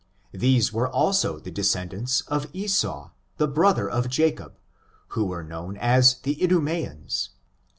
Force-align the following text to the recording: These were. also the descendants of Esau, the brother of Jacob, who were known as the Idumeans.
These 0.31 0.73
were. 0.73 0.89
also 0.89 1.37
the 1.37 1.51
descendants 1.51 2.21
of 2.21 2.47
Esau, 2.53 3.11
the 3.37 3.47
brother 3.47 3.87
of 3.87 4.09
Jacob, 4.09 4.53
who 5.09 5.25
were 5.25 5.43
known 5.43 5.77
as 5.77 6.15
the 6.23 6.41
Idumeans. 6.43 7.29